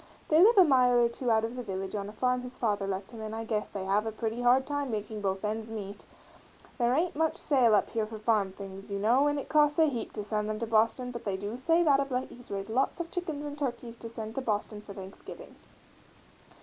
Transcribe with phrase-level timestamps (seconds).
[0.29, 2.87] They live a mile or two out of the village on a farm his father
[2.87, 6.05] left him and I guess they have pretty hard times making both ends meet
[6.79, 9.85] there ain't much sale up here for farm things, you know, and it costs a
[9.87, 12.71] heap to send them to Boston but they do say that of late he's raised
[12.71, 15.55] lots of chickens and turkeys to send to Boston for Thanksgiving.